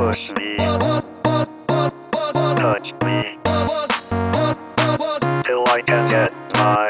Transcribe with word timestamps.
Push 0.00 0.32
me. 0.36 0.56
Touch 2.56 2.94
me. 3.04 3.36
Till 5.44 5.64
I 5.76 5.82
can 5.86 6.08
get 6.10 6.32
my. 6.54 6.89